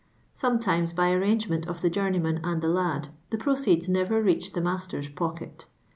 Sometimes, 0.33 0.93
by 0.93 1.11
arrangement 1.11 1.67
of 1.67 1.81
the 1.81 1.89
journeyman 1.91 2.39
and 2.43 2.59
the 2.59 2.67
lad, 2.69 3.09
the 3.29 3.37
proceeds 3.37 3.87
never 3.87 4.19
retiched 4.19 4.53
the 4.53 4.59
master's 4.61 5.07
pocket. 5.09 5.67